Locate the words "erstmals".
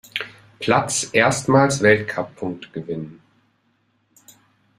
1.13-1.83